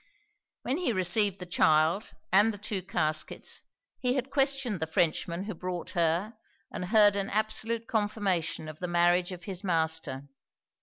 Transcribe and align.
When 0.63 0.77
he 0.79 0.93
received 0.93 1.37
the 1.37 1.45
child 1.45 2.15
and 2.31 2.51
the 2.51 2.57
two 2.57 2.81
caskets, 2.81 3.61
he 3.99 4.15
had 4.15 4.31
questioned 4.31 4.79
the 4.79 4.87
Frenchman 4.87 5.43
who 5.43 5.53
brought 5.53 5.91
her 5.91 6.33
and 6.71 6.85
heard 6.85 7.15
an 7.15 7.29
absolute 7.29 7.85
confirmation 7.87 8.67
of 8.67 8.79
the 8.79 8.87
marriage 8.87 9.31
of 9.31 9.43
his 9.43 9.63
master. 9.63 10.23